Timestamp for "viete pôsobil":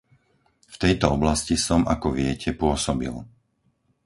2.19-3.13